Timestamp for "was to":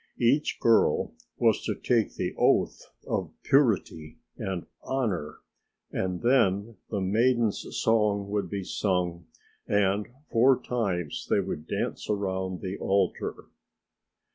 1.37-1.75